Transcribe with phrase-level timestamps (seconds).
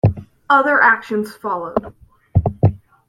[0.49, 1.93] Other actions followed.